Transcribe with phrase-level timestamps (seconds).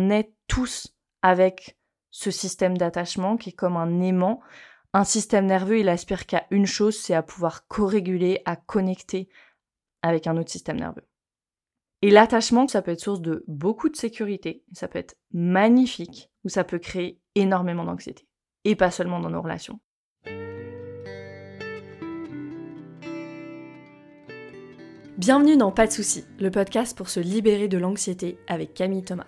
[0.00, 1.76] on est tous avec
[2.10, 4.40] ce système d'attachement qui est comme un aimant.
[4.94, 9.28] Un système nerveux, il aspire qu'à une chose, c'est à pouvoir co-réguler, à connecter
[10.02, 11.06] avec un autre système nerveux.
[12.02, 16.48] Et l'attachement, ça peut être source de beaucoup de sécurité, ça peut être magnifique, ou
[16.48, 18.26] ça peut créer énormément d'anxiété.
[18.64, 19.80] Et pas seulement dans nos relations.
[25.18, 29.26] Bienvenue dans Pas de soucis, le podcast pour se libérer de l'anxiété avec Camille Thomas.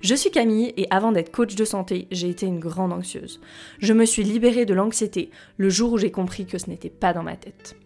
[0.00, 3.40] Je suis Camille et avant d'être coach de santé, j'ai été une grande anxieuse.
[3.78, 7.12] Je me suis libérée de l'anxiété le jour où j'ai compris que ce n'était pas
[7.12, 7.76] dans ma tête.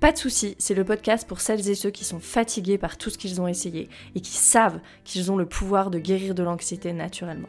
[0.00, 3.10] Pas de soucis, c'est le podcast pour celles et ceux qui sont fatigués par tout
[3.10, 6.92] ce qu'ils ont essayé et qui savent qu'ils ont le pouvoir de guérir de l'anxiété
[6.92, 7.48] naturellement.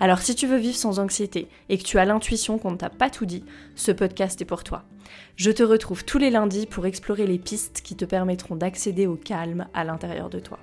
[0.00, 2.90] Alors si tu veux vivre sans anxiété et que tu as l'intuition qu'on ne t'a
[2.90, 3.44] pas tout dit,
[3.74, 4.84] ce podcast est pour toi.
[5.36, 9.16] Je te retrouve tous les lundis pour explorer les pistes qui te permettront d'accéder au
[9.16, 10.58] calme à l'intérieur de toi.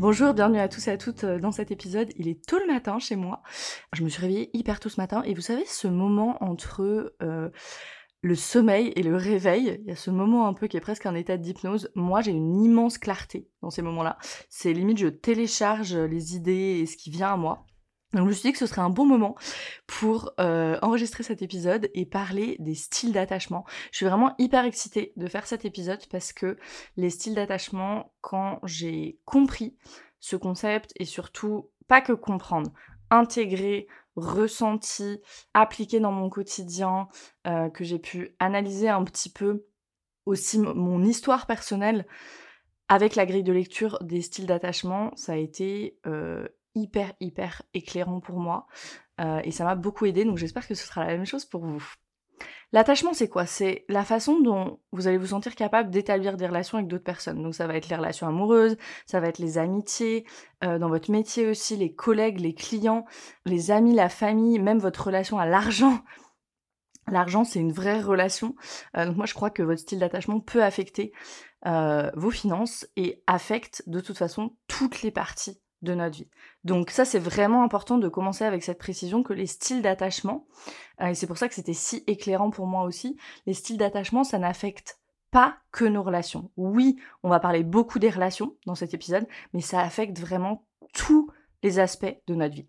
[0.00, 2.08] Bonjour, bienvenue à tous et à toutes euh, dans cet épisode.
[2.16, 3.42] Il est tôt le matin chez moi.
[3.92, 7.50] Je me suis réveillée hyper tôt ce matin et vous savez ce moment entre euh,
[8.22, 11.04] le sommeil et le réveil, il y a ce moment un peu qui est presque
[11.04, 11.90] un état d'hypnose.
[11.96, 14.16] Moi, j'ai une immense clarté dans ces moments-là.
[14.48, 17.66] C'est limite, je télécharge les idées et ce qui vient à moi.
[18.12, 19.36] Donc je me suis dit que ce serait un bon moment
[19.86, 23.64] pour euh, enregistrer cet épisode et parler des styles d'attachement.
[23.92, 26.58] Je suis vraiment hyper excitée de faire cet épisode parce que
[26.96, 29.76] les styles d'attachement, quand j'ai compris
[30.18, 32.72] ce concept et surtout pas que comprendre,
[33.10, 35.20] intégrer, ressenti,
[35.54, 37.08] appliquer dans mon quotidien,
[37.46, 39.66] euh, que j'ai pu analyser un petit peu
[40.26, 42.06] aussi mon histoire personnelle
[42.88, 48.20] avec la grille de lecture des styles d'attachement, ça a été euh, hyper, hyper éclairant
[48.20, 48.66] pour moi.
[49.20, 51.64] Euh, et ça m'a beaucoup aidé, donc j'espère que ce sera la même chose pour
[51.64, 51.84] vous.
[52.72, 53.46] L'attachement, c'est quoi?
[53.46, 57.42] C'est la façon dont vous allez vous sentir capable d'établir des relations avec d'autres personnes.
[57.42, 60.24] Donc ça va être les relations amoureuses, ça va être les amitiés,
[60.64, 63.04] euh, dans votre métier aussi, les collègues, les clients,
[63.44, 66.00] les amis, la famille, même votre relation à l'argent.
[67.10, 68.54] L'argent, c'est une vraie relation.
[68.96, 71.12] Euh, donc moi, je crois que votre style d'attachement peut affecter
[72.14, 76.28] vos finances et affecte de toute façon toutes les parties de notre vie.
[76.64, 80.46] Donc ça, c'est vraiment important de commencer avec cette précision que les styles d'attachement,
[81.00, 84.24] euh, et c'est pour ça que c'était si éclairant pour moi aussi, les styles d'attachement,
[84.24, 86.50] ça n'affecte pas que nos relations.
[86.56, 91.30] Oui, on va parler beaucoup des relations dans cet épisode, mais ça affecte vraiment tous
[91.62, 92.68] les aspects de notre vie.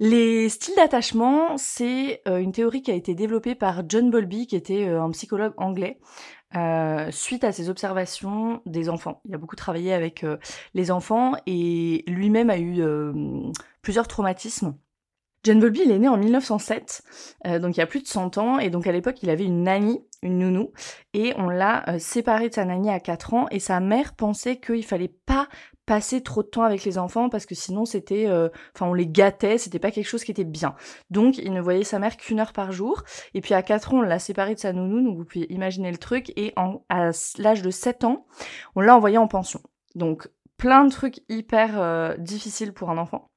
[0.00, 4.56] Les styles d'attachement, c'est euh, une théorie qui a été développée par John Bowlby, qui
[4.56, 6.00] était euh, un psychologue anglais,
[6.56, 9.20] euh, suite à ses observations des enfants.
[9.24, 10.36] Il a beaucoup travaillé avec euh,
[10.74, 13.12] les enfants et lui-même a eu euh,
[13.82, 14.76] plusieurs traumatismes.
[15.44, 17.02] John Bowlby, il est né en 1907,
[17.60, 19.64] donc il y a plus de 100 ans, et donc à l'époque, il avait une
[19.64, 20.72] nanny, une nounou,
[21.12, 24.84] et on l'a séparé de sa nanny à 4 ans, et sa mère pensait qu'il
[24.86, 25.48] fallait pas
[25.86, 29.06] passer trop de temps avec les enfants parce que sinon c'était euh, enfin on les
[29.06, 30.74] gâtait c'était pas quelque chose qui était bien.
[31.10, 33.02] Donc il ne voyait sa mère qu'une heure par jour
[33.34, 35.90] et puis à 4 ans on l'a séparé de sa nounou donc vous pouvez imaginer
[35.90, 38.26] le truc et en, à l'âge de 7 ans
[38.76, 39.60] on l'a envoyé en pension.
[39.94, 43.28] Donc plein de trucs hyper euh, difficiles pour un enfant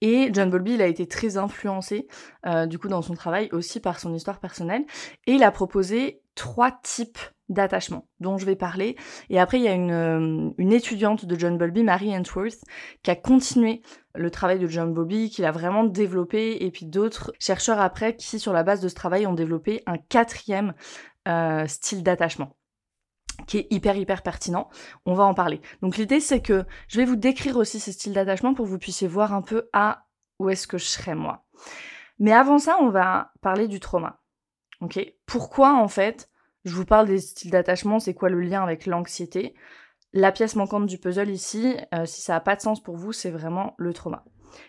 [0.00, 2.06] et John Bowlby, il a été très influencé,
[2.46, 4.84] euh, du coup, dans son travail aussi par son histoire personnelle.
[5.26, 8.96] Et il a proposé trois types d'attachement dont je vais parler.
[9.30, 12.60] Et après, il y a une, euh, une étudiante de John Bowlby, Mary Antworth,
[13.02, 13.82] qui a continué
[14.14, 18.38] le travail de John Bowlby, qui l'a vraiment développé, et puis d'autres chercheurs après qui,
[18.38, 20.74] sur la base de ce travail, ont développé un quatrième
[21.26, 22.57] euh, style d'attachement
[23.46, 24.68] qui est hyper hyper pertinent.
[25.06, 25.60] On va en parler.
[25.82, 28.78] Donc l'idée c'est que je vais vous décrire aussi ces styles d'attachement pour que vous
[28.78, 30.06] puissiez voir un peu à
[30.38, 31.44] où est-ce que je serais moi.
[32.18, 34.20] Mais avant ça, on va parler du trauma.
[34.80, 35.00] Ok?
[35.26, 36.30] Pourquoi en fait
[36.64, 39.54] je vous parle des styles d'attachement, c'est quoi le lien avec l'anxiété?
[40.12, 43.12] La pièce manquante du puzzle ici, euh, si ça n'a pas de sens pour vous,
[43.12, 44.24] c'est vraiment le trauma.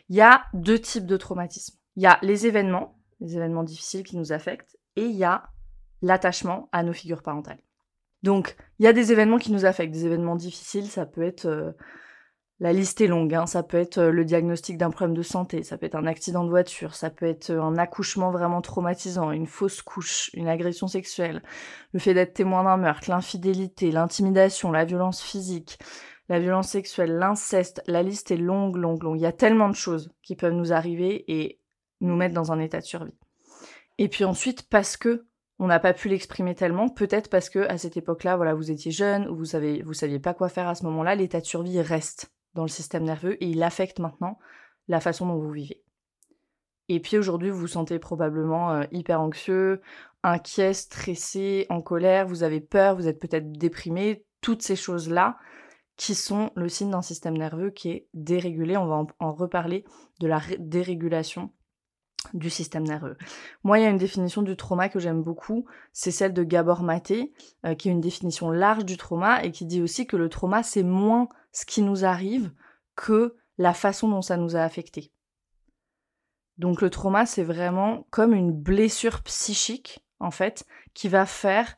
[0.09, 1.77] Il y a deux types de traumatisme.
[1.95, 5.49] Il y a les événements, les événements difficiles qui nous affectent, et il y a
[6.01, 7.61] l'attachement à nos figures parentales.
[8.23, 11.45] Donc, il y a des événements qui nous affectent, des événements difficiles, ça peut être
[11.45, 11.71] euh,
[12.59, 13.45] la liste est longue, hein.
[13.45, 16.43] ça peut être euh, le diagnostic d'un problème de santé, ça peut être un accident
[16.43, 20.87] de voiture, ça peut être euh, un accouchement vraiment traumatisant, une fausse couche, une agression
[20.87, 21.41] sexuelle,
[21.93, 25.79] le fait d'être témoin d'un meurtre, l'infidélité, l'intimidation, la violence physique,
[26.27, 29.17] la violence sexuelle, l'inceste, la liste est longue, longue, longue.
[29.17, 31.59] Il y a tellement de choses qui peuvent nous arriver et
[32.01, 33.17] nous mettre dans un état de survie.
[33.97, 35.25] Et puis ensuite, parce que
[35.59, 38.91] on n'a pas pu l'exprimer tellement, peut-être parce que à cette époque-là, voilà, vous étiez
[38.91, 41.81] jeune ou vous savez, vous saviez pas quoi faire à ce moment-là, l'état de survie
[41.81, 44.39] reste dans le système nerveux et il affecte maintenant
[44.87, 45.83] la façon dont vous vivez.
[46.87, 49.81] Et puis aujourd'hui, vous vous sentez probablement euh, hyper anxieux,
[50.23, 55.37] inquiet, stressé, en colère, vous avez peur, vous êtes peut-être déprimé, toutes ces choses-là
[55.97, 58.77] qui sont le signe d'un système nerveux qui est dérégulé.
[58.77, 59.83] On va en, reparler
[60.21, 61.51] de la dérégulation
[62.33, 63.17] du système nerveux.
[63.63, 66.83] Moi, il y a une définition du trauma que j'aime beaucoup, c'est celle de Gabor
[66.83, 67.33] Maté,
[67.65, 70.63] euh, qui est une définition large du trauma et qui dit aussi que le trauma,
[70.63, 72.51] c'est moins ce qui nous arrive
[72.95, 75.11] que la façon dont ça nous a affectés.
[76.57, 81.75] Donc le trauma, c'est vraiment comme une blessure psychique, en fait, qui va faire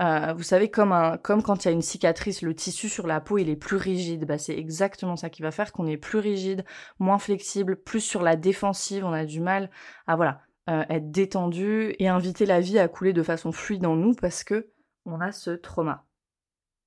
[0.00, 3.06] euh, vous savez, comme, un, comme quand il y a une cicatrice, le tissu sur
[3.06, 4.26] la peau, il est plus rigide.
[4.26, 6.64] Bah, c'est exactement ça qui va faire qu'on est plus rigide,
[6.98, 9.04] moins flexible, plus sur la défensive.
[9.04, 9.70] On a du mal
[10.06, 13.96] à voilà, euh, être détendu et inviter la vie à couler de façon fluide en
[13.96, 14.70] nous parce que
[15.06, 16.04] on a ce trauma.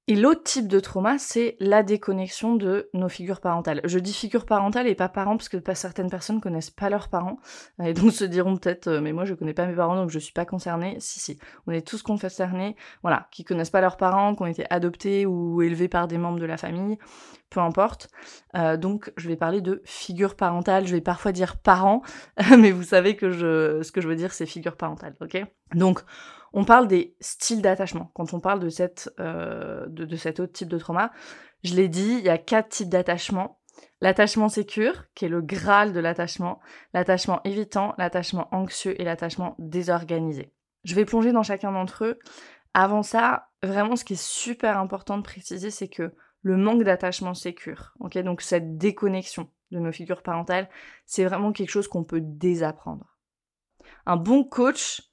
[0.10, 3.82] Et l'autre type de trauma, c'est la déconnexion de nos figures parentales.
[3.84, 7.40] Je dis figures parentales et pas parents parce que certaines personnes connaissent pas leurs parents
[7.84, 10.20] et donc se diront peut-être euh, mais moi je connais pas mes parents donc je
[10.20, 10.96] suis pas concernée.
[11.00, 11.38] Si si,
[11.68, 15.62] on est tous concernés, voilà, qui connaissent pas leurs parents, qui ont été adoptés ou
[15.62, 16.98] élevés par des membres de la famille,
[17.50, 18.10] peu importe.
[18.56, 20.88] Euh, donc je vais parler de figures parentales.
[20.88, 22.02] Je vais parfois dire parents,
[22.58, 23.30] mais vous savez que
[23.84, 25.44] ce que je veux dire c'est figures parentales, ok?
[25.76, 26.02] Donc
[26.54, 28.12] on parle des styles d'attachement.
[28.14, 31.12] Quand on parle de, cette, euh, de, cet autre type de trauma,
[31.64, 33.60] je l'ai dit, il y a quatre types d'attachement.
[34.02, 36.60] L'attachement sécure, qui est le graal de l'attachement,
[36.94, 40.54] l'attachement évitant, l'attachement anxieux et l'attachement désorganisé.
[40.84, 42.20] Je vais plonger dans chacun d'entre eux.
[42.74, 47.34] Avant ça, vraiment ce qui est super important de préciser, c'est que le manque d'attachement
[47.34, 50.70] sécure, ok, donc cette déconnexion de nos figures parentales,
[51.06, 53.18] c'est vraiment quelque chose qu'on peut désapprendre.
[54.06, 55.07] Un bon coach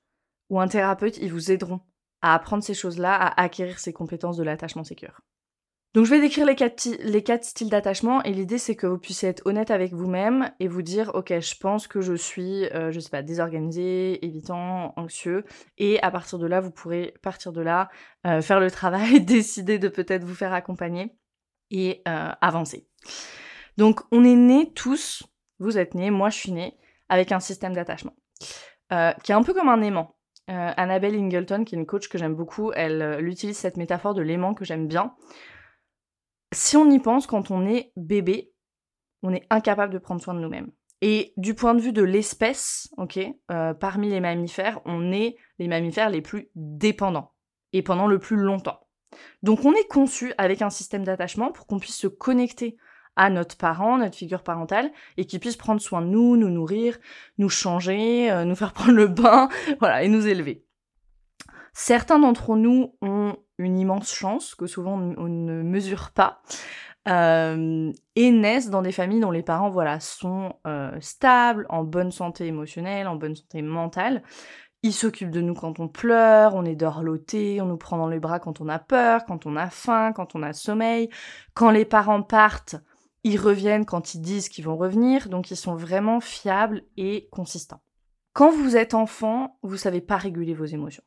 [0.51, 1.81] ou un thérapeute, ils vous aideront
[2.23, 5.21] à apprendre ces choses-là, à acquérir ces compétences de l'attachement sécure.
[5.95, 8.99] Donc je vais décrire les quatre, les quatre styles d'attachement et l'idée c'est que vous
[8.99, 12.91] puissiez être honnête avec vous-même et vous dire ok je pense que je suis euh,
[12.91, 15.45] je sais pas désorganisé, évitant, anxieux
[15.79, 17.91] et à partir de là vous pourrez partir de là,
[18.27, 21.17] euh, faire le travail, décider de peut-être vous faire accompagner
[21.71, 22.89] et euh, avancer.
[23.77, 25.23] Donc on est nés tous,
[25.61, 26.77] vous êtes nés, moi je suis née
[27.09, 28.17] avec un système d'attachement
[29.25, 30.15] qui est un peu comme un aimant.
[30.51, 34.13] Euh, Annabelle Ingleton, qui est une coach que j'aime beaucoup, elle, euh, utilise cette métaphore
[34.13, 35.15] de l'aimant que j'aime bien.
[36.53, 38.53] Si on y pense, quand on est bébé,
[39.23, 40.71] on est incapable de prendre soin de nous-mêmes.
[41.01, 42.91] Et du point de vue de l'espèce,
[43.51, 47.33] euh, parmi les mammifères, on est les mammifères les plus dépendants
[47.73, 48.81] et pendant le plus longtemps.
[49.43, 52.77] Donc on est conçu avec un système d'attachement pour qu'on puisse se connecter
[53.17, 56.99] à notre parent, notre figure parentale, et qui puisse prendre soin de nous, nous nourrir,
[57.39, 59.49] nous changer, euh, nous faire prendre le bain,
[59.81, 60.65] voilà, et nous élever.
[61.73, 66.41] Certains d'entre nous ont une immense chance que souvent on ne mesure pas.
[67.07, 72.11] Euh, et naissent dans des familles dont les parents voilà sont euh, stables, en bonne
[72.11, 74.23] santé émotionnelle, en bonne santé mentale.
[74.83, 78.21] Ils s'occupent de nous quand on pleure, on est dorloté, on nous prend dans les
[78.21, 81.11] bras quand on a peur, quand on a faim, quand on a sommeil.
[81.55, 82.77] Quand les parents partent,
[83.25, 87.83] ils reviennent quand ils disent qu'ils vont revenir, donc ils sont vraiment fiables et consistants.
[88.35, 91.03] Quand vous êtes enfant, vous savez pas réguler vos émotions.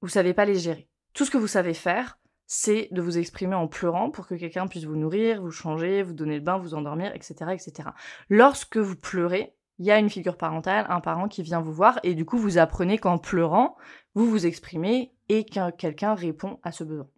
[0.00, 0.88] Vous savez pas les gérer.
[1.12, 4.66] Tout ce que vous savez faire, c'est de vous exprimer en pleurant pour que quelqu'un
[4.66, 7.90] puisse vous nourrir, vous changer, vous donner le bain, vous endormir, etc., etc.
[8.28, 12.00] Lorsque vous pleurez, il y a une figure parentale, un parent qui vient vous voir,
[12.02, 13.76] et du coup, vous apprenez qu'en pleurant,
[14.14, 17.08] vous vous exprimez et que quelqu'un répond à ce besoin.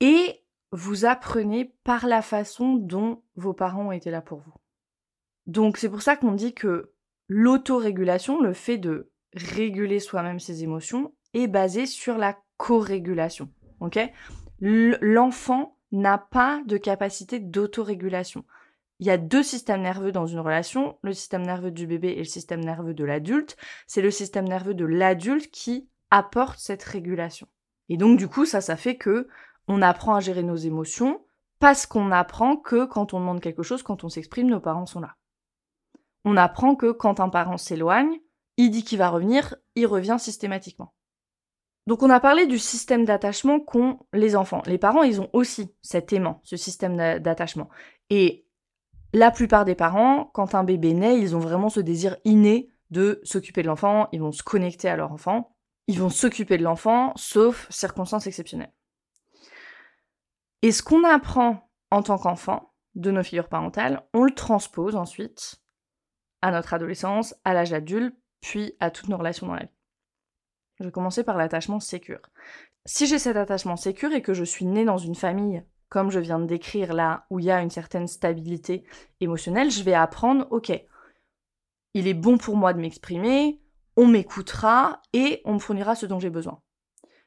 [0.00, 0.45] Et
[0.76, 4.52] vous apprenez par la façon dont vos parents ont été là pour vous.
[5.46, 6.92] Donc c'est pour ça qu'on dit que
[7.28, 13.50] l'autorégulation, le fait de réguler soi-même ses émotions, est basé sur la co-régulation.
[14.60, 18.44] L'enfant n'a pas de capacité d'autorégulation.
[18.98, 22.18] Il y a deux systèmes nerveux dans une relation, le système nerveux du bébé et
[22.18, 23.56] le système nerveux de l'adulte.
[23.86, 27.48] C'est le système nerveux de l'adulte qui apporte cette régulation.
[27.88, 29.28] Et donc du coup, ça, ça fait que
[29.68, 31.20] on apprend à gérer nos émotions
[31.58, 35.00] parce qu'on apprend que quand on demande quelque chose, quand on s'exprime, nos parents sont
[35.00, 35.16] là.
[36.24, 38.18] On apprend que quand un parent s'éloigne,
[38.56, 40.92] il dit qu'il va revenir, il revient systématiquement.
[41.86, 44.62] Donc on a parlé du système d'attachement qu'ont les enfants.
[44.66, 47.68] Les parents, ils ont aussi cet aimant, ce système d'attachement.
[48.10, 48.46] Et
[49.12, 53.20] la plupart des parents, quand un bébé naît, ils ont vraiment ce désir inné de
[53.22, 55.56] s'occuper de l'enfant, ils vont se connecter à leur enfant,
[55.86, 58.72] ils vont s'occuper de l'enfant, sauf circonstances exceptionnelles.
[60.62, 65.56] Et ce qu'on apprend en tant qu'enfant de nos figures parentales, on le transpose ensuite
[66.42, 69.76] à notre adolescence, à l'âge adulte, puis à toutes nos relations dans la vie.
[70.78, 72.20] Je vais commencer par l'attachement sécure.
[72.84, 76.20] Si j'ai cet attachement sécure et que je suis née dans une famille, comme je
[76.20, 78.84] viens de décrire là, où il y a une certaine stabilité
[79.20, 80.72] émotionnelle, je vais apprendre, ok,
[81.94, 83.60] il est bon pour moi de m'exprimer,
[83.96, 86.60] on m'écoutera et on me fournira ce dont j'ai besoin.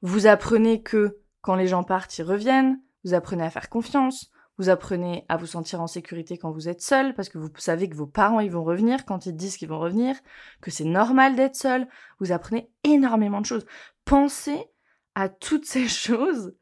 [0.02, 4.70] Vous apprenez que quand les gens partent, ils reviennent, vous apprenez à faire confiance, vous
[4.70, 7.96] apprenez à vous sentir en sécurité quand vous êtes seul, parce que vous savez que
[7.96, 10.18] vos parents ils vont revenir quand ils disent qu'ils vont revenir,
[10.62, 11.88] que c'est normal d'être seul.
[12.20, 13.66] Vous apprenez énormément de choses.
[14.04, 14.66] Pensez
[15.16, 16.56] à toutes ces choses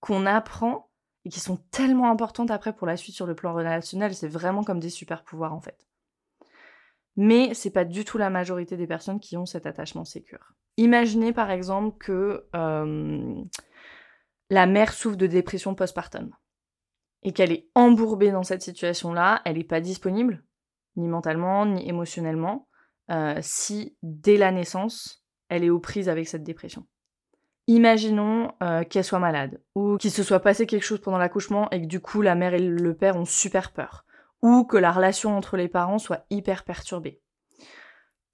[0.00, 0.90] qu'on apprend
[1.24, 4.14] et qui sont tellement importantes après pour la suite sur le plan relationnel.
[4.14, 5.86] C'est vraiment comme des super pouvoirs en fait.
[7.16, 10.54] Mais c'est pas du tout la majorité des personnes qui ont cet attachement sécure.
[10.76, 13.42] Imaginez par exemple que euh,
[14.52, 16.30] la mère souffre de dépression postpartum
[17.22, 20.44] et qu'elle est embourbée dans cette situation-là, elle n'est pas disponible,
[20.96, 22.68] ni mentalement, ni émotionnellement,
[23.10, 26.86] euh, si dès la naissance, elle est aux prises avec cette dépression.
[27.66, 31.80] Imaginons euh, qu'elle soit malade, ou qu'il se soit passé quelque chose pendant l'accouchement et
[31.80, 34.04] que du coup la mère et le père ont super peur,
[34.42, 37.22] ou que la relation entre les parents soit hyper perturbée.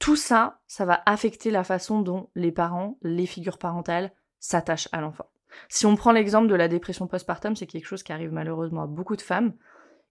[0.00, 4.10] Tout ça, ça va affecter la façon dont les parents, les figures parentales,
[4.40, 5.30] s'attachent à l'enfant.
[5.68, 8.86] Si on prend l'exemple de la dépression postpartum, c'est quelque chose qui arrive malheureusement à
[8.86, 9.54] beaucoup de femmes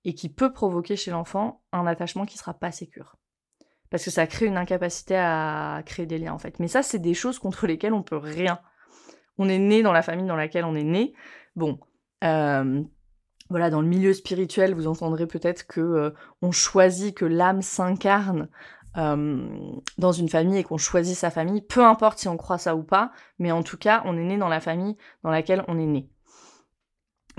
[0.05, 3.17] et qui peut provoquer chez l'enfant un attachement qui sera pas sécure.
[3.89, 6.59] Parce que ça crée une incapacité à créer des liens en fait.
[6.59, 8.59] Mais ça, c'est des choses contre lesquelles on peut rien.
[9.37, 11.13] On est né dans la famille dans laquelle on est né.
[11.55, 11.79] Bon,
[12.23, 12.83] euh,
[13.49, 16.09] voilà, dans le milieu spirituel, vous entendrez peut-être que euh,
[16.41, 18.49] on choisit que l'âme s'incarne
[18.97, 19.47] euh,
[19.97, 22.83] dans une famille et qu'on choisit sa famille, peu importe si on croit ça ou
[22.83, 25.85] pas, mais en tout cas, on est né dans la famille dans laquelle on est
[25.85, 26.09] né.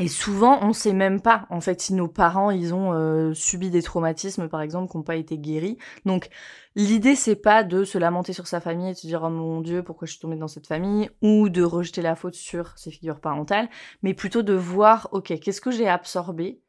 [0.01, 3.69] Et souvent, on sait même pas, en fait, si nos parents, ils ont euh, subi
[3.69, 5.77] des traumatismes, par exemple, qui n'ont pas été guéris.
[6.07, 6.29] Donc,
[6.77, 9.61] l'idée, c'est pas de se lamenter sur sa famille et de se dire, oh mon
[9.61, 12.93] dieu, pourquoi je suis tombée dans cette famille, ou de rejeter la faute sur ses
[12.93, 13.69] figures parentales,
[14.05, 16.63] mais plutôt de voir, ok, qu'est-ce que j'ai absorbé,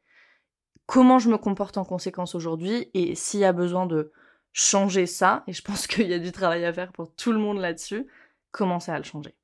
[0.86, 4.10] comment je me comporte en conséquence aujourd'hui, et s'il y a besoin de
[4.52, 7.38] changer ça, et je pense qu'il y a du travail à faire pour tout le
[7.38, 8.06] monde là-dessus,
[8.50, 9.34] commencer à le changer.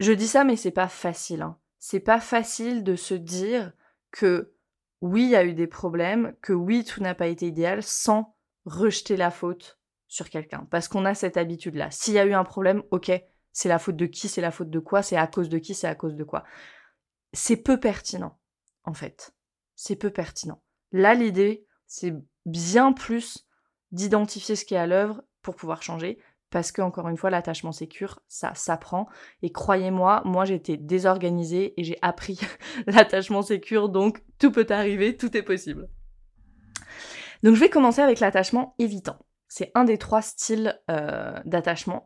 [0.00, 1.42] Je dis ça, mais c'est pas facile.
[1.42, 1.58] Hein.
[1.78, 3.72] C'est pas facile de se dire
[4.10, 4.54] que
[5.00, 8.36] oui, il y a eu des problèmes, que oui, tout n'a pas été idéal, sans
[8.64, 10.66] rejeter la faute sur quelqu'un.
[10.70, 11.90] Parce qu'on a cette habitude-là.
[11.90, 13.12] S'il y a eu un problème, ok,
[13.52, 15.74] c'est la faute de qui, c'est la faute de quoi, c'est à cause de qui,
[15.74, 16.44] c'est à cause de quoi.
[17.32, 18.38] C'est peu pertinent,
[18.84, 19.34] en fait.
[19.74, 20.62] C'est peu pertinent.
[20.92, 23.46] Là, l'idée, c'est bien plus
[23.92, 26.18] d'identifier ce qui est à l'œuvre pour pouvoir changer.
[26.50, 29.08] Parce que, encore une fois, l'attachement sécure, ça s'apprend.
[29.42, 32.40] Et croyez-moi, moi, j'étais désorganisée et j'ai appris
[32.86, 35.88] l'attachement sécure, donc tout peut arriver, tout est possible.
[37.44, 39.18] Donc, je vais commencer avec l'attachement évitant.
[39.46, 42.04] C'est un des trois styles euh, d'attachement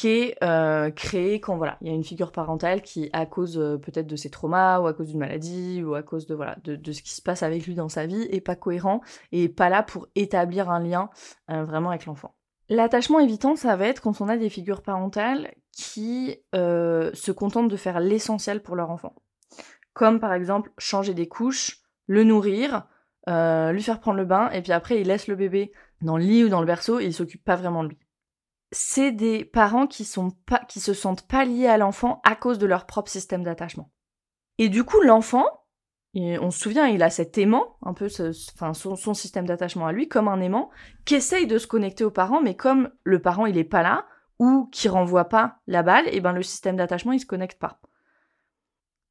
[0.00, 3.58] qui est euh, créé quand voilà, il y a une figure parentale qui, à cause
[3.58, 6.56] euh, peut-être de ses traumas ou à cause d'une maladie ou à cause de voilà
[6.64, 9.68] de, ce qui se passe avec lui dans sa vie, est pas cohérent et pas
[9.68, 11.10] là pour établir un lien
[11.50, 12.34] euh, vraiment avec l'enfant.
[12.70, 17.76] L'attachement évitant, ça va être quand on a des figures parentales qui se contentent de
[17.76, 19.14] faire l'essentiel pour leur enfant,
[19.92, 22.86] comme par exemple changer des couches, le nourrir,
[23.26, 26.44] lui faire prendre le bain et puis après il laisse le bébé dans le lit
[26.44, 27.98] ou dans le berceau et il s'occupe pas vraiment de lui
[28.72, 30.32] c'est des parents qui sont
[30.68, 33.90] se sentent pas liés à l'enfant à cause de leur propre système d'attachement.
[34.58, 35.46] Et du coup, l'enfant,
[36.14, 40.28] on se souvient, il a cet aimant, un peu son, système d'attachement à lui, comme
[40.28, 40.70] un aimant,
[41.04, 44.06] qui essaye de se connecter aux parents, mais comme le parent il est pas là,
[44.38, 47.80] ou qui renvoie pas la balle, et ben le système d'attachement il se connecte pas.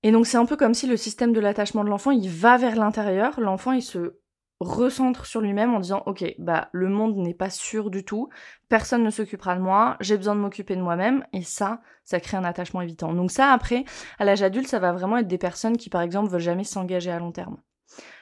[0.04, 2.58] Et donc c'est un peu comme si le système de l'attachement de l'enfant il va
[2.58, 4.20] vers l'intérieur, l'enfant il se
[4.60, 8.30] recentre sur lui-même en disant ok bah le monde n'est pas sûr du tout
[8.68, 12.38] personne ne s'occupera de moi j'ai besoin de m'occuper de moi-même et ça ça crée
[12.38, 13.14] un attachement évitant.
[13.14, 13.86] Donc ça après
[14.18, 17.12] à l'âge adulte ça va vraiment être des personnes qui par exemple veulent jamais s'engager
[17.12, 17.58] à long terme.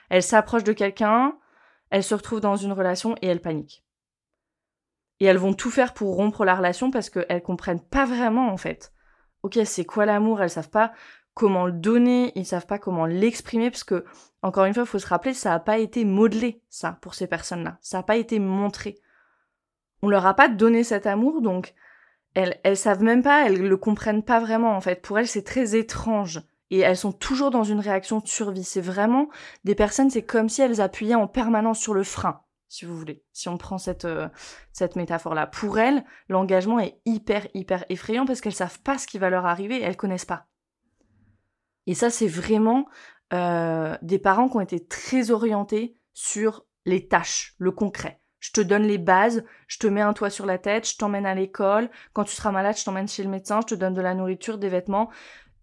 [0.09, 1.37] Elles s'approchent de quelqu'un
[1.89, 3.85] elles se retrouvent dans une relation et elles paniquent.
[5.19, 8.57] Et elles vont tout faire pour rompre la relation parce qu'elles comprennent pas vraiment en
[8.57, 8.93] fait.
[9.41, 10.41] Ok c'est quoi l'amour?
[10.41, 10.91] Elles savent pas
[11.37, 14.05] comment le donner, ils savent pas comment l'exprimer, parce que,
[14.41, 17.27] encore une fois, il faut se rappeler, ça n'a pas été modelé, ça, pour ces
[17.27, 17.77] personnes-là.
[17.79, 18.95] Ça n'a pas été montré.
[20.01, 21.75] On leur a pas donné cet amour, donc
[22.33, 24.99] elles, elles savent même pas, elles le comprennent pas vraiment, en fait.
[25.03, 26.41] Pour elles, c'est très étrange.
[26.71, 28.63] Et elles sont toujours dans une réaction de survie.
[28.63, 29.29] C'est vraiment
[29.63, 33.23] des personnes, c'est comme si elles appuyaient en permanence sur le frein, si vous voulez.
[33.31, 34.27] Si on prend cette, euh,
[34.73, 35.45] cette métaphore-là.
[35.45, 39.45] Pour elles, l'engagement est hyper, hyper effrayant parce qu'elles savent pas ce qui va leur
[39.45, 40.47] arriver, elles connaissent pas.
[41.87, 42.85] Et ça, c'est vraiment
[43.33, 48.21] euh, des parents qui ont été très orientés sur les tâches, le concret.
[48.39, 51.25] Je te donne les bases, je te mets un toit sur la tête, je t'emmène
[51.25, 54.01] à l'école, quand tu seras malade, je t'emmène chez le médecin, je te donne de
[54.01, 55.09] la nourriture, des vêtements.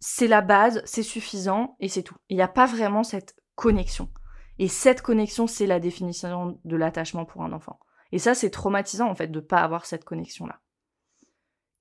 [0.00, 2.16] C'est la base, c'est suffisant et c'est tout.
[2.28, 4.11] Il n'y a pas vraiment cette connexion.
[4.59, 7.78] Et cette connexion, c'est la définition de l'attachement pour un enfant.
[8.12, 10.61] Et ça, c'est traumatisant en fait de ne pas avoir cette connexion-là.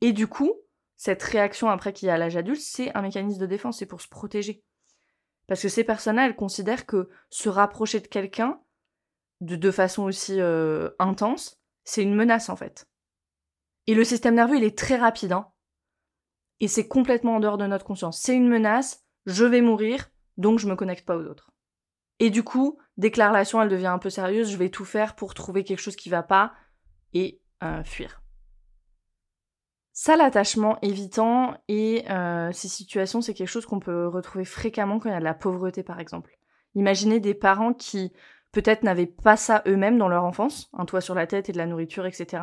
[0.02, 0.52] Et du coup,
[1.04, 4.00] cette réaction après qu'il y a l'âge adulte, c'est un mécanisme de défense, c'est pour
[4.00, 4.64] se protéger.
[5.48, 8.62] Parce que ces personnes-là, elles considèrent que se rapprocher de quelqu'un,
[9.42, 12.88] de, façon aussi euh, intense, c'est une menace en fait.
[13.86, 15.34] Et le système nerveux, il est très rapide.
[15.34, 15.50] Hein.
[16.62, 18.22] Et c'est complètement en dehors de notre conscience.
[18.22, 21.52] C'est une menace, je vais mourir, donc je me connecte pas aux autres.
[22.20, 24.86] Et du coup, dès que la relation elle devient un peu sérieuse, je vais tout
[24.86, 26.54] faire pour trouver quelque chose qui va pas
[27.12, 28.23] et euh, fuir.
[29.96, 35.10] Ça, l'attachement évitant et euh, ces situations, c'est quelque chose qu'on peut retrouver fréquemment quand
[35.10, 36.36] il y a de la pauvreté, par exemple.
[36.74, 38.12] Imaginez des parents qui
[38.52, 41.60] peut-être n'avaient pas ça eux-mêmes dans leur enfance, un toit sur la tête et de
[41.60, 42.42] la nourriture, etc.,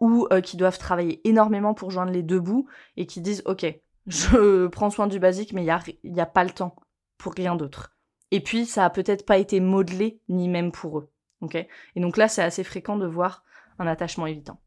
[0.00, 3.64] ou euh, qui doivent travailler énormément pour joindre les deux bouts et qui disent ok,
[4.08, 6.74] je prends soin du basique, mais il n'y a, a pas le temps
[7.16, 7.94] pour rien d'autre.
[8.32, 11.10] Et puis ça a peut-être pas été modelé ni même pour eux.
[11.52, 13.44] et donc là, c'est assez fréquent de voir
[13.78, 14.58] un attachement évitant.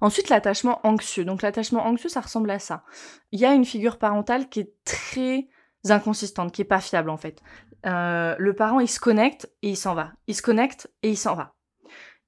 [0.00, 1.24] Ensuite, l'attachement anxieux.
[1.24, 2.84] Donc l'attachement anxieux, ça ressemble à ça.
[3.32, 5.48] Il y a une figure parentale qui est très
[5.88, 7.42] inconsistante, qui est pas fiable en fait.
[7.86, 10.12] Euh, le parent, il se connecte et il s'en va.
[10.26, 11.54] Il se connecte et il s'en va.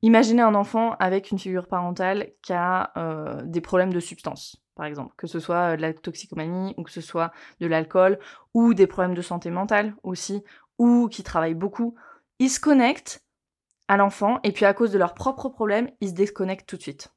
[0.03, 4.87] Imaginez un enfant avec une figure parentale qui a euh, des problèmes de substance, par
[4.87, 8.21] exemple, que ce soit de la toxicomanie ou que ce soit de l'alcool
[8.55, 10.45] ou des problèmes de santé mentale aussi,
[10.79, 11.97] ou qui travaille beaucoup.
[12.39, 13.25] Ils se connectent
[13.89, 16.83] à l'enfant et puis à cause de leurs propres problèmes, ils se déconnectent tout de
[16.83, 17.13] suite.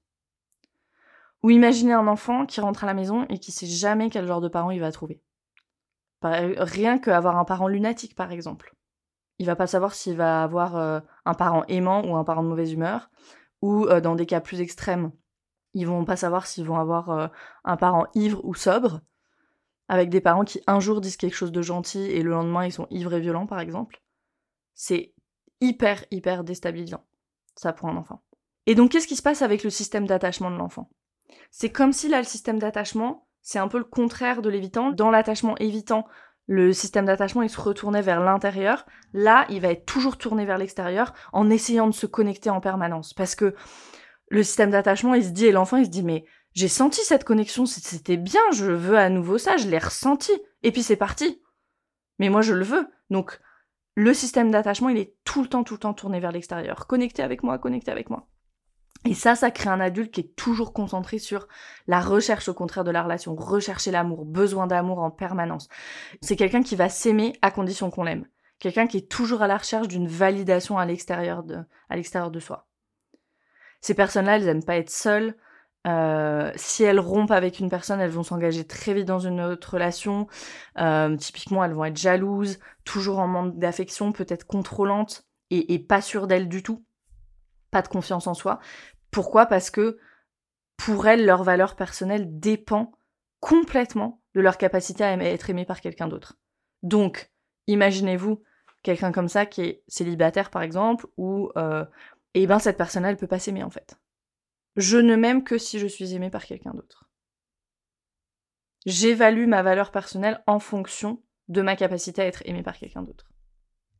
[1.43, 4.41] Ou imaginez un enfant qui rentre à la maison et qui sait jamais quel genre
[4.41, 5.21] de parent il va trouver.
[6.21, 8.75] Rien qu'avoir un parent lunatique, par exemple.
[9.39, 12.47] Il va pas savoir s'il va avoir euh, un parent aimant ou un parent de
[12.47, 13.09] mauvaise humeur.
[13.63, 15.11] Ou euh, dans des cas plus extrêmes,
[15.73, 17.27] ils vont pas savoir s'ils vont avoir euh,
[17.63, 19.01] un parent ivre ou sobre.
[19.87, 22.71] Avec des parents qui un jour disent quelque chose de gentil et le lendemain ils
[22.71, 24.01] sont ivres et violents, par exemple.
[24.75, 25.13] C'est
[25.59, 27.03] hyper, hyper déstabilisant,
[27.55, 28.21] ça pour un enfant.
[28.67, 30.89] Et donc qu'est-ce qui se passe avec le système d'attachement de l'enfant?
[31.49, 34.91] C'est comme si là, le système d'attachement, c'est un peu le contraire de l'évitant.
[34.91, 36.07] Dans l'attachement évitant,
[36.47, 38.85] le système d'attachement, il se retournait vers l'intérieur.
[39.13, 43.13] Là, il va être toujours tourné vers l'extérieur en essayant de se connecter en permanence.
[43.13, 43.55] Parce que
[44.29, 47.23] le système d'attachement, il se dit, et l'enfant, il se dit, mais j'ai senti cette
[47.23, 50.31] connexion, c'était bien, je veux à nouveau ça, je l'ai ressenti.
[50.63, 51.41] Et puis c'est parti.
[52.19, 52.87] Mais moi, je le veux.
[53.09, 53.39] Donc,
[53.95, 56.87] le système d'attachement, il est tout le temps, tout le temps tourné vers l'extérieur.
[56.87, 58.27] Connecté avec moi, connecté avec moi.
[59.05, 61.47] Et ça, ça crée un adulte qui est toujours concentré sur
[61.87, 65.69] la recherche au contraire de la relation, rechercher l'amour, besoin d'amour en permanence.
[66.21, 68.27] C'est quelqu'un qui va s'aimer à condition qu'on l'aime.
[68.59, 71.57] Quelqu'un qui est toujours à la recherche d'une validation à l'extérieur de,
[71.89, 72.67] à l'extérieur de soi.
[73.81, 75.35] Ces personnes-là, elles n'aiment pas être seules.
[75.87, 79.73] Euh, si elles rompent avec une personne, elles vont s'engager très vite dans une autre
[79.73, 80.27] relation.
[80.77, 86.01] Euh, typiquement, elles vont être jalouses, toujours en manque d'affection, peut-être contrôlantes et, et pas
[86.03, 86.85] sûres d'elles du tout
[87.71, 88.59] pas de confiance en soi.
[89.09, 89.45] Pourquoi?
[89.45, 89.97] Parce que
[90.77, 92.91] pour elles, leur valeur personnelle dépend
[93.39, 96.37] complètement de leur capacité à être aimée par quelqu'un d'autre.
[96.83, 97.31] Donc,
[97.67, 98.41] imaginez-vous
[98.83, 101.85] quelqu'un comme ça qui est célibataire par exemple, ou euh,
[102.33, 103.99] eh ben cette personne-là, elle peut pas s'aimer en fait.
[104.75, 107.09] Je ne m'aime que si je suis aimée par quelqu'un d'autre.
[108.85, 113.30] J'évalue ma valeur personnelle en fonction de ma capacité à être aimée par quelqu'un d'autre.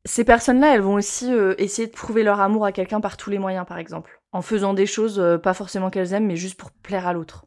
[0.06, 3.30] Ces personnes-là, elles vont aussi euh, essayer de prouver leur amour à quelqu'un par tous
[3.30, 6.60] les moyens, par exemple, en faisant des choses euh, pas forcément qu'elles aiment, mais juste
[6.60, 7.46] pour plaire à l'autre.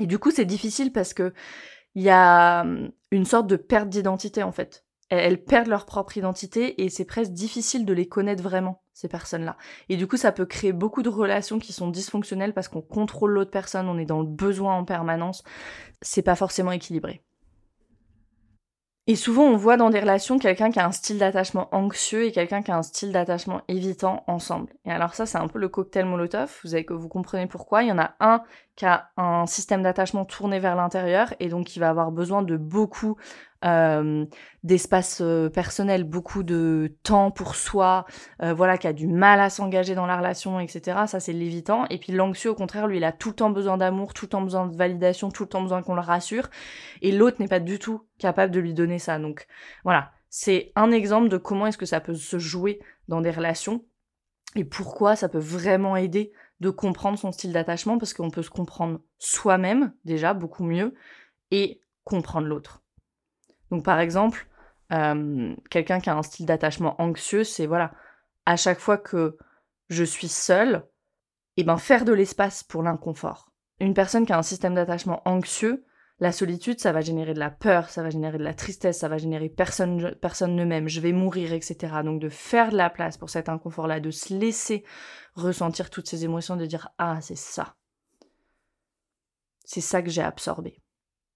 [0.00, 1.32] Et du coup, c'est difficile parce que
[1.94, 4.84] il y a hum, une sorte de perte d'identité en fait.
[5.08, 9.58] Elles, perdent leur propre identité et c'est presque difficile de les connaître vraiment ces personnes-là.
[9.90, 13.32] Et du coup, ça peut créer beaucoup de relations qui sont dysfonctionnelles parce qu'on contrôle
[13.32, 15.44] l'autre personne, on est dans le besoin en permanence.
[16.00, 17.22] C'est pas forcément équilibré.
[19.08, 22.30] Et souvent, on voit dans des relations quelqu'un qui a un style d'attachement anxieux et
[22.30, 24.72] quelqu'un qui a un style d'attachement évitant ensemble.
[24.84, 26.60] Et alors ça, c'est un peu le cocktail Molotov.
[26.62, 27.82] Vous avez que vous comprenez pourquoi.
[27.82, 28.42] Il y en a un
[28.76, 32.56] qui a un système d'attachement tourné vers l'intérieur et donc qui va avoir besoin de
[32.56, 33.16] beaucoup
[33.64, 34.26] euh,
[34.64, 38.06] d'espace euh, personnel, beaucoup de temps pour soi,
[38.42, 41.00] euh, voilà, qui a du mal à s'engager dans la relation, etc.
[41.06, 41.86] Ça, c'est l'évitant.
[41.90, 44.30] Et puis l'anxieux, au contraire, lui, il a tout le temps besoin d'amour, tout le
[44.30, 46.48] temps besoin de validation, tout le temps besoin qu'on le rassure.
[47.00, 49.18] Et l'autre n'est pas du tout capable de lui donner ça.
[49.18, 49.46] Donc
[49.84, 53.84] voilà, c'est un exemple de comment est-ce que ça peut se jouer dans des relations
[54.54, 58.50] et pourquoi ça peut vraiment aider de comprendre son style d'attachement parce qu'on peut se
[58.50, 60.94] comprendre soi-même déjà beaucoup mieux
[61.50, 62.81] et comprendre l'autre.
[63.72, 64.46] Donc par exemple,
[64.92, 67.92] euh, quelqu'un qui a un style d'attachement anxieux, c'est voilà,
[68.44, 69.38] à chaque fois que
[69.88, 70.84] je suis seule,
[71.56, 73.50] et eh ben faire de l'espace pour l'inconfort.
[73.80, 75.86] Une personne qui a un système d'attachement anxieux,
[76.20, 79.08] la solitude, ça va générer de la peur, ça va générer de la tristesse, ça
[79.08, 82.02] va générer personne, personne ne m'aime, je vais mourir, etc.
[82.04, 84.84] Donc de faire de la place pour cet inconfort-là, de se laisser
[85.34, 87.74] ressentir toutes ces émotions, de dire ah c'est ça,
[89.64, 90.81] c'est ça que j'ai absorbé.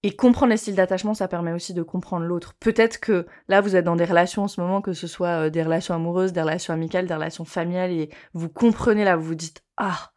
[0.07, 2.53] Et comprendre les styles d'attachement, ça permet aussi de comprendre l'autre.
[2.61, 5.49] Peut-être que là, vous êtes dans des relations en ce moment, que ce soit euh,
[5.49, 9.35] des relations amoureuses, des relations amicales, des relations familiales, et vous comprenez là, vous vous
[9.35, 10.13] dites Ah,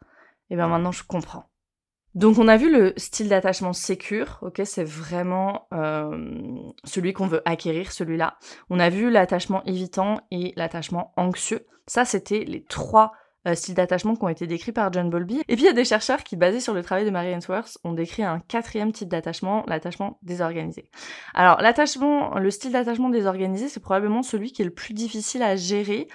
[0.49, 1.49] et eh bien maintenant je comprends.
[2.15, 7.41] Donc on a vu le style d'attachement sécure, ok, c'est vraiment euh, celui qu'on veut
[7.43, 8.37] acquérir, celui-là.
[8.69, 11.67] On a vu l'attachement évitant et l'attachement anxieux.
[11.85, 13.11] Ça, c'était les trois
[13.53, 15.41] styles d'attachement qui ont été décrits par John Bowlby.
[15.47, 17.77] Et puis il y a des chercheurs qui, basés sur le travail de Mary Ainsworth,
[17.83, 20.89] ont décrit un quatrième type d'attachement, l'attachement désorganisé.
[21.33, 25.55] Alors l'attachement, le style d'attachement désorganisé, c'est probablement celui qui est le plus difficile à
[25.55, 26.07] gérer.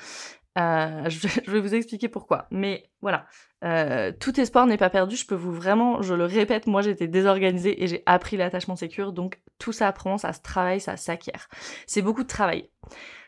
[0.58, 2.46] Euh, je vais vous expliquer pourquoi.
[2.50, 3.26] Mais voilà,
[3.64, 5.16] euh, tout espoir n'est pas perdu.
[5.16, 9.12] Je peux vous vraiment, je le répète, moi j'étais désorganisée et j'ai appris l'attachement sécure.
[9.12, 11.48] Donc tout ça apprend, ça se travaille, ça s'acquiert.
[11.86, 12.70] C'est beaucoup de travail,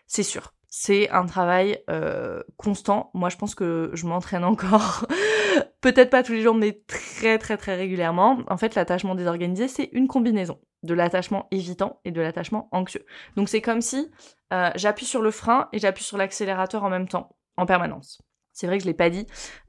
[0.07, 0.53] c'est sûr.
[0.69, 3.11] C'est un travail euh, constant.
[3.15, 5.07] Moi, je pense que je m'entraîne encore.
[5.81, 8.41] Peut-être pas tous les jours, mais très très très régulièrement.
[8.49, 13.05] En fait, l'attachement désorganisé, c'est une combinaison de l'attachement évitant et de l'attachement anxieux.
[13.37, 14.11] Donc c'est comme si
[14.53, 18.21] euh, j'appuie sur le frein et j'appuie sur l'accélérateur en même temps, en permanence.
[18.59, 19.25] C'est vrai que je l'ai pas dit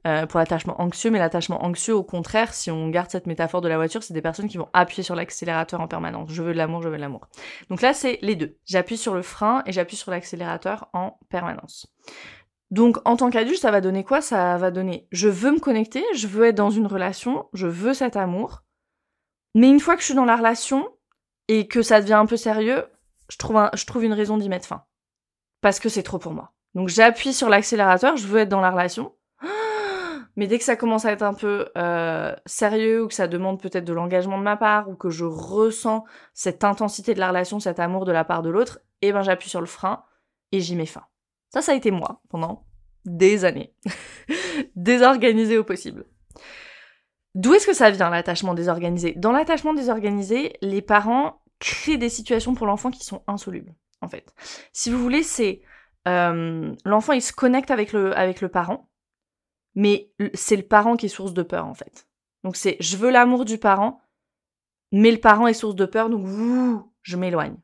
[0.08, 3.68] euh, pour l'attachement anxieux, mais l'attachement anxieux, au contraire, si on garde cette métaphore de
[3.68, 6.32] la voiture, c'est des personnes qui vont appuyer sur l'accélérateur en permanence.
[6.32, 7.28] Je veux de l'amour, je veux de l'amour.
[7.68, 8.58] Donc là, c'est les deux.
[8.64, 11.86] J'appuie sur le frein et j'appuie sur l'accélérateur en permanence.
[12.72, 14.20] Donc en tant qu'adulte, ça va donner quoi?
[14.20, 17.94] Ça va donner je veux me connecter, je veux être dans une relation, je veux
[17.94, 18.64] cet amour.
[19.54, 20.88] Mais une fois que je suis dans la relation
[21.46, 22.86] et que ça devient un peu sérieux,
[23.28, 23.36] je
[23.86, 24.82] trouve une raison d'y mettre fin.
[25.60, 26.54] Parce que c'est trop pour moi.
[26.74, 29.14] Donc j'appuie sur l'accélérateur, je veux être dans la relation.
[30.36, 33.60] Mais dès que ça commence à être un peu euh, sérieux ou que ça demande
[33.60, 36.04] peut-être de l'engagement de ma part ou que je ressens
[36.34, 39.50] cette intensité de la relation, cet amour de la part de l'autre, eh ben j'appuie
[39.50, 40.04] sur le frein
[40.52, 41.04] et j'y mets fin.
[41.50, 42.64] Ça, ça a été moi pendant
[43.04, 43.74] des années.
[44.76, 46.06] Désorganisé au possible.
[47.34, 49.14] D'où est-ce que ça vient l'attachement désorganisé?
[49.16, 54.34] Dans l'attachement désorganisé, les parents créent des situations pour l'enfant qui sont insolubles, en fait.
[54.72, 55.62] Si vous voulez, c'est
[56.08, 58.88] euh, l'enfant il se connecte avec le, avec le parent,
[59.74, 62.06] mais c'est le parent qui est source de peur en fait.
[62.44, 64.00] Donc c'est je veux l'amour du parent,
[64.92, 67.56] mais le parent est source de peur, donc ouh, je m'éloigne.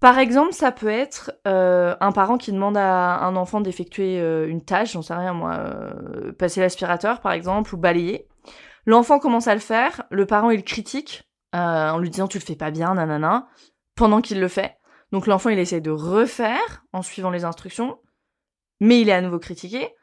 [0.00, 4.46] Par exemple, ça peut être euh, un parent qui demande à un enfant d'effectuer euh,
[4.46, 5.58] une tâche, j'en sais rien moi,
[6.38, 8.28] passer l'aspirateur par exemple, ou balayer.
[8.84, 12.54] L'enfant commence à le faire, le parent il critique en lui disant tu le fais
[12.54, 13.48] pas bien, nanana,
[13.94, 14.75] pendant qu'il le fait.
[15.12, 17.98] Donc l'enfant, il essaie de refaire en suivant les instructions,
[18.80, 19.94] mais il est à nouveau critiqué.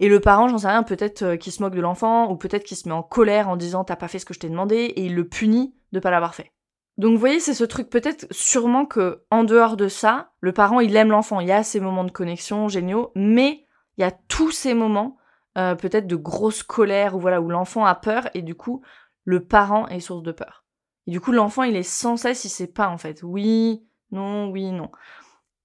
[0.00, 2.64] Et le parent, j'en sais rien, peut-être euh, qu'il se moque de l'enfant, ou peut-être
[2.64, 4.76] qu'il se met en colère en disant t'as pas fait ce que je t'ai demandé,
[4.76, 6.52] et il le punit de pas l'avoir fait.
[6.98, 10.80] Donc vous voyez, c'est ce truc peut-être sûrement que en dehors de ça, le parent
[10.80, 14.10] il aime l'enfant, il y a ces moments de connexion géniaux, mais il y a
[14.10, 15.16] tous ces moments
[15.58, 18.82] euh, peut-être de grosse colère ou voilà où l'enfant a peur et du coup
[19.24, 20.64] le parent est source de peur.
[21.06, 23.22] Et du coup l'enfant il est sans cesse il sait pas en fait.
[23.22, 24.90] Oui, non, oui, non.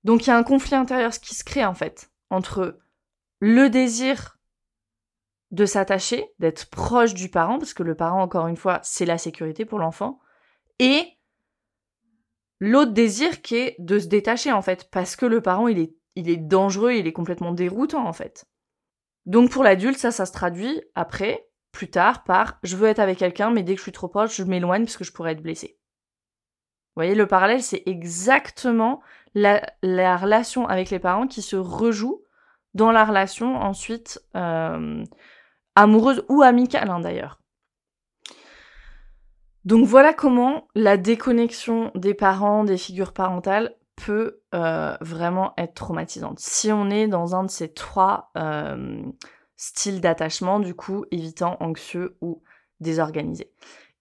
[0.03, 2.79] Donc il y a un conflit intérieur qui se crée en fait entre
[3.39, 4.37] le désir
[5.51, 9.17] de s'attacher, d'être proche du parent, parce que le parent, encore une fois, c'est la
[9.17, 10.19] sécurité pour l'enfant,
[10.79, 11.05] et
[12.59, 16.37] l'autre désir qui est de se détacher en fait, parce que le parent, il est,
[16.37, 18.45] dangereux, il est complètement déroutant en fait.
[19.25, 23.17] Donc pour l'adulte, ça, ça se traduit après, plus tard, par je veux être avec
[23.17, 25.43] quelqu'un, mais dès que je suis trop proche, je m'éloigne parce que je pourrais être
[25.43, 25.79] blessé.
[26.97, 29.01] Vous voyez, le parallèle, c'est exactement
[29.35, 32.23] la, relation avec les parents qui se rejoue
[32.73, 35.03] dans la relation ensuite euh,
[35.75, 37.39] amoureuse ou amicale hein, d'ailleurs.
[39.63, 46.39] Donc voilà comment la déconnexion des parents, des figures parentales peut euh, vraiment être traumatisante.
[46.39, 49.03] Si on est dans un de ces trois euh,
[49.55, 52.41] styles d'attachement, du coup, évitant, anxieux ou
[52.79, 53.51] désorganisé.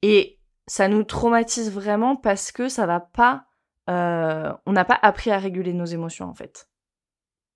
[0.00, 0.35] Et
[0.66, 3.44] ça nous traumatise vraiment parce que ça va pas.
[3.88, 6.68] Euh, on n'a pas appris à réguler nos émotions en fait.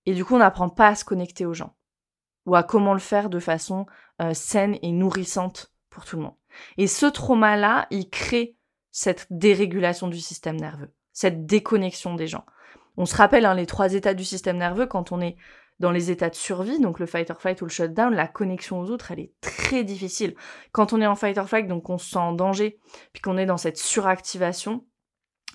[0.06, 1.74] Et du coup, on n'apprend pas à se connecter aux gens
[2.46, 3.86] ou à comment le faire de façon
[4.22, 6.36] euh, saine et nourrissante pour tout le monde.
[6.78, 8.56] Et ce trauma-là, il crée
[8.90, 12.44] cette dérégulation du système nerveux, cette déconnexion des gens.
[12.96, 15.36] On se rappelle hein, les trois états du système nerveux quand on est
[15.80, 18.80] dans les états de survie, donc le fight or flight ou le shutdown, la connexion
[18.80, 20.34] aux autres, elle est très difficile.
[20.72, 22.78] Quand on est en fight or flight, donc on se sent en danger,
[23.12, 24.84] puis qu'on est dans cette suractivation,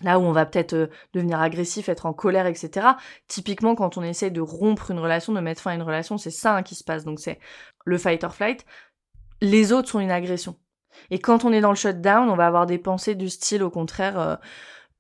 [0.02, 2.88] là où on va peut-être euh, devenir agressif, être en colère, etc.
[3.28, 6.32] Typiquement, quand on essaie de rompre une relation, de mettre fin à une relation, c'est
[6.32, 7.06] ça hein, qui se passe.
[7.06, 7.40] Donc c'est
[7.86, 8.66] le fight or flight.
[9.42, 10.58] Les autres sont une agression.
[11.12, 13.70] Et quand on est dans le shutdown, on va avoir des pensées du style, au
[13.70, 14.36] contraire, euh,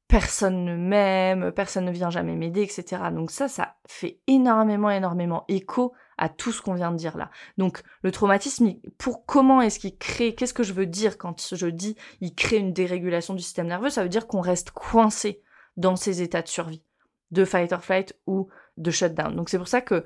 [0.07, 3.03] personne ne m'aime, personne ne vient jamais m'aider, etc.
[3.11, 7.29] Donc ça, ça fait énormément, énormément écho à tout ce qu'on vient de dire là.
[7.57, 11.67] Donc le traumatisme, pour comment est-ce qu'il crée, qu'est-ce que je veux dire quand je
[11.67, 15.41] dis il crée une dérégulation du système nerveux, ça veut dire qu'on reste coincé
[15.75, 16.83] dans ces états de survie,
[17.31, 19.35] de fight or flight ou de shutdown.
[19.35, 20.05] Donc c'est pour ça que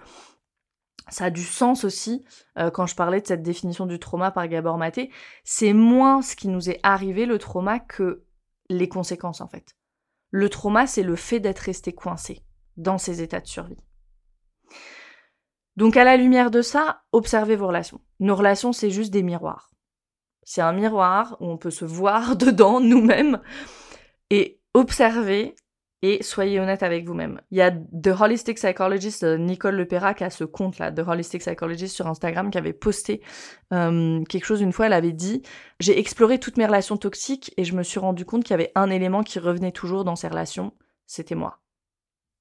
[1.10, 2.24] ça a du sens aussi
[2.58, 5.12] euh, quand je parlais de cette définition du trauma par Gabor Maté.
[5.44, 8.24] C'est moins ce qui nous est arrivé, le trauma, que
[8.70, 9.76] les conséquences en fait.
[10.32, 12.44] Le trauma, c'est le fait d'être resté coincé
[12.78, 13.84] dans ces états de survie.
[15.76, 18.02] Donc à la lumière de ça, observez vos relations.
[18.20, 19.72] Nos relations, c'est juste des miroirs.
[20.44, 23.42] C'est un miroir où on peut se voir dedans nous-mêmes
[24.30, 25.56] et observer
[26.02, 27.42] et soyez honnête avec vous-même.
[27.52, 31.42] Il y a The Holistic Psychologist, euh, Nicole Lepera, qui a ce compte-là, The Holistic
[31.42, 33.22] Psychologist sur Instagram, qui avait posté
[33.74, 35.42] euh, quelque chose une fois, elle avait dit
[35.80, 38.72] «J'ai exploré toutes mes relations toxiques et je me suis rendu compte qu'il y avait
[38.76, 40.74] un élément qui revenait toujours dans ces relations,
[41.06, 41.60] c'était moi.»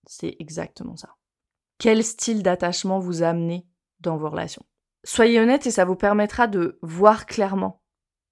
[0.06, 1.16] C'est exactement ça.
[1.78, 3.66] Quel style d'attachement vous amenez
[4.00, 4.64] dans vos relations?
[5.04, 7.82] Soyez honnête et ça vous permettra de voir clairement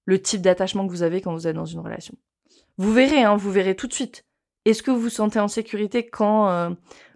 [0.05, 2.15] le type d'attachement que vous avez quand vous êtes dans une relation.
[2.79, 4.25] Vous verrez, hein, vous verrez tout de suite
[4.67, 6.71] est-ce que vous vous sentez en sécurité quand euh,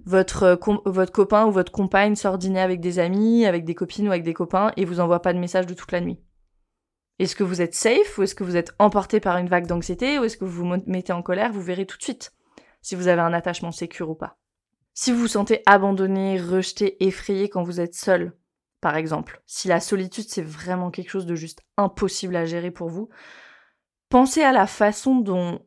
[0.05, 4.09] votre, euh, votre copain ou votre compagne sort dîner avec des amis, avec des copines
[4.09, 6.21] ou avec des copains et vous envoie pas de message de toute la nuit?
[7.19, 10.19] Est-ce que vous êtes safe ou est-ce que vous êtes emporté par une vague d'anxiété
[10.19, 12.33] ou est-ce que vous vous mettez en colère Vous verrez tout de suite
[12.83, 14.39] si vous avez un attachement sécure ou pas?
[14.95, 18.33] Si vous vous sentez abandonné, rejeté, effrayé quand vous êtes seul,
[18.81, 22.89] par exemple, si la solitude c'est vraiment quelque chose de juste impossible à gérer pour
[22.89, 23.09] vous,
[24.09, 25.61] pensez à la façon dont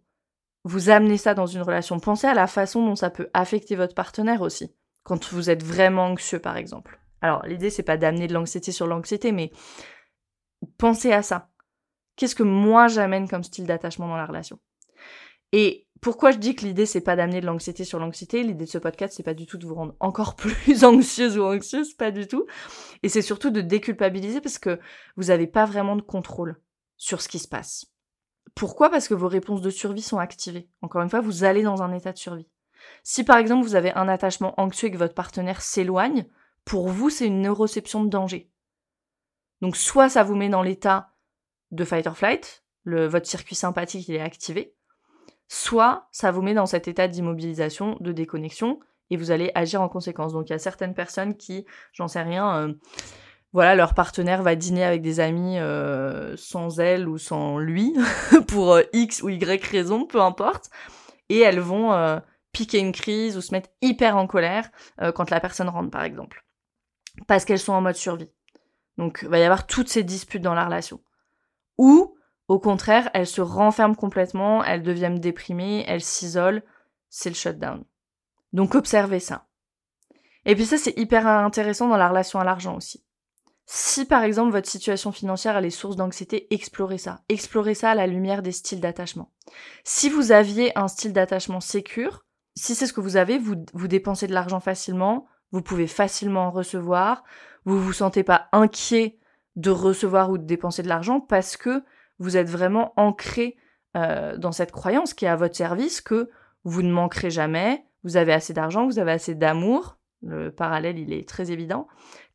[0.63, 1.99] vous amenez ça dans une relation.
[1.99, 4.73] Pensez à la façon dont ça peut affecter votre partenaire aussi,
[5.03, 6.99] quand vous êtes vraiment anxieux par exemple.
[7.21, 9.51] Alors l'idée c'est pas d'amener de l'anxiété sur l'anxiété, mais
[10.77, 11.49] pensez à ça.
[12.15, 14.59] Qu'est-ce que moi j'amène comme style d'attachement dans la relation?
[15.51, 18.69] Et pourquoi je dis que l'idée c'est pas d'amener de l'anxiété sur l'anxiété, l'idée de
[18.69, 22.11] ce podcast c'est pas du tout de vous rendre encore plus anxieuse ou anxieuse, pas
[22.11, 22.45] du tout.
[23.03, 24.79] Et c'est surtout de déculpabiliser parce que
[25.17, 26.61] vous n'avez pas vraiment de contrôle
[26.97, 27.92] sur ce qui se passe.
[28.55, 28.89] Pourquoi?
[28.89, 30.69] Parce que vos réponses de survie sont activées.
[30.81, 32.47] Encore une fois, vous allez dans un état de survie.
[33.03, 36.25] Si par exemple vous avez un attachement anxieux et que votre partenaire s'éloigne,
[36.65, 38.49] pour vous c'est une neuroception de danger.
[39.61, 41.11] Donc soit ça vous met dans l'état
[41.71, 44.75] de fight or flight, votre circuit sympathique il est activé,
[45.47, 48.79] soit ça vous met dans cet état d'immobilisation, de déconnexion,
[49.09, 50.33] et vous allez agir en conséquence.
[50.33, 52.73] Donc il y a certaines personnes qui, j'en sais rien, euh,
[53.53, 57.95] voilà, leur partenaire va dîner avec des amis euh, sans elle ou sans lui,
[58.47, 60.71] pour euh, X ou Y raison, peu importe,
[61.29, 62.19] et elles vont euh,
[62.51, 64.69] piquer une crise ou se mettre hyper en colère
[65.15, 66.45] quand la personne rentre, par exemple,
[67.27, 68.29] parce qu'elles sont en mode survie.
[68.97, 71.01] Donc, il va y avoir toutes ces disputes dans la relation.
[71.79, 72.15] Ou,
[72.47, 76.61] au contraire, elles se renferment complètement, elles deviennent déprimées, elles s'isolent,
[77.09, 77.83] c'est le shutdown.
[78.51, 79.47] Donc, observez ça.
[80.45, 83.03] Et puis ça, c'est hyper intéressant dans la relation à l'argent aussi.
[83.65, 87.21] Si par exemple votre situation financière elle est source d'anxiété, explorez ça.
[87.29, 89.31] Explorez ça à la lumière des styles d'attachement.
[89.83, 93.87] Si vous aviez un style d'attachement sécure, si c'est ce que vous avez, vous, vous
[93.87, 97.23] dépensez de l'argent facilement, vous pouvez facilement en recevoir,
[97.65, 99.17] vous vous sentez pas inquiet
[99.55, 101.83] de recevoir ou de dépenser de l'argent parce que
[102.19, 103.55] vous êtes vraiment ancré
[103.95, 106.29] euh, dans cette croyance qui est à votre service que
[106.63, 111.13] vous ne manquerez jamais, vous avez assez d'argent, vous avez assez d'amour, le parallèle il
[111.13, 111.87] est très évident,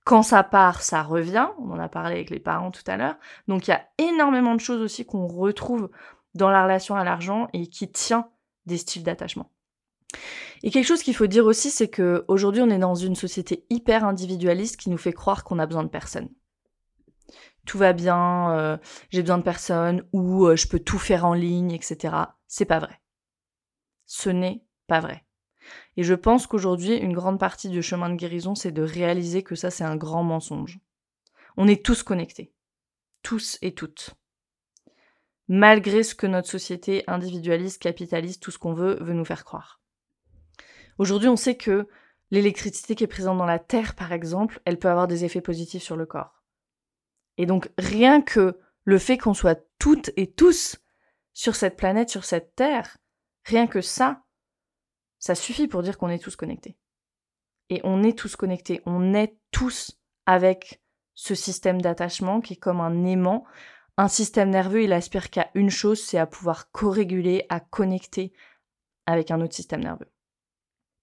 [0.08, 1.48] quand ça part, ça revient.
[1.58, 3.16] On en a parlé avec les parents tout à l'heure.
[3.46, 5.90] Donc il y a énormément de choses aussi qu'on retrouve
[6.34, 8.30] dans la relation à l'argent et qui tient
[8.64, 9.50] des styles d'attachement.
[10.62, 14.02] Et quelque chose qu'il faut dire aussi, c'est qu'aujourd'hui, on est dans une société hyper
[14.02, 16.30] individualiste qui nous fait croire qu'on a besoin de personne.
[17.66, 18.78] Tout va bien, euh,
[19.10, 22.14] j'ai besoin de personne, ou euh, je peux tout faire en ligne, etc.
[22.46, 22.98] C'est pas vrai.
[24.06, 25.27] Ce n'est pas vrai.
[25.98, 29.56] Et je pense qu'aujourd'hui, une grande partie du chemin de guérison, c'est de réaliser que
[29.56, 30.78] ça, c'est un grand mensonge.
[31.56, 32.52] On est tous connectés.
[33.24, 34.14] Tous et toutes.
[35.48, 39.80] Malgré ce que notre société individualiste, capitaliste, tout ce qu'on veut, veut nous faire croire.
[40.98, 41.88] Aujourd'hui, on sait que
[42.30, 45.82] l'électricité qui est présente dans la Terre, par exemple, elle peut avoir des effets positifs
[45.82, 46.44] sur le corps.
[47.38, 50.76] Et donc, rien que le fait qu'on soit toutes et tous
[51.32, 52.98] sur cette planète, sur cette Terre,
[53.44, 54.22] rien que ça,
[55.18, 56.76] ça suffit pour dire qu'on est tous connectés.
[57.70, 60.80] Et on est tous connectés, on est tous avec
[61.14, 63.44] ce système d'attachement qui est comme un aimant.
[63.96, 68.32] Un système nerveux, il aspire qu'à une chose, c'est à pouvoir co-réguler, à connecter
[69.06, 70.10] avec un autre système nerveux.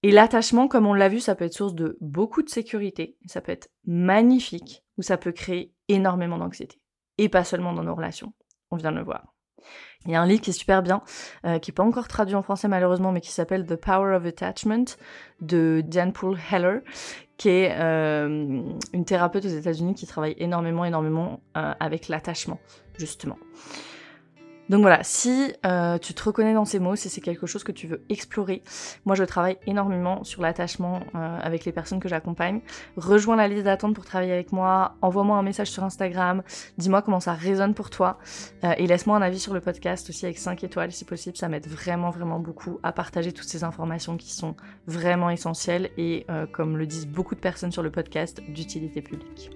[0.04, 3.42] Et l'attachement, comme on l'a vu, ça peut être source de beaucoup de sécurité, ça
[3.42, 6.80] peut être magnifique, ou ça peut créer énormément d'anxiété.
[7.18, 8.34] Et pas seulement dans nos relations,
[8.72, 9.35] on vient de le voir.
[10.06, 11.02] Il y a un livre qui est super bien,
[11.46, 14.26] euh, qui n'est pas encore traduit en français malheureusement, mais qui s'appelle The Power of
[14.26, 14.86] Attachment
[15.42, 16.82] de Diane Poole Heller,
[17.38, 18.62] qui est euh,
[18.94, 22.60] une thérapeute aux États-Unis qui travaille énormément, énormément euh, avec l'attachement,
[22.98, 23.38] justement.
[24.70, 27.72] Donc voilà, si euh, tu te reconnais dans ces mots, si c'est quelque chose que
[27.72, 28.64] tu veux explorer,
[29.06, 32.62] moi je travaille énormément sur l'attachement euh, avec les personnes que j'accompagne.
[32.98, 36.42] Rejoins la liste d'attente pour travailler avec moi, envoie-moi un message sur Instagram,
[36.80, 38.18] dis-moi comment ça résonne pour toi
[38.64, 41.48] euh, et laisse-moi un avis sur le podcast aussi avec 5 étoiles si possible, ça
[41.48, 44.56] m'aide vraiment vraiment beaucoup à partager toutes ces informations qui sont
[44.88, 49.52] vraiment essentielles et comme le disent beaucoup de personnes sur le podcast, d'utilité publique.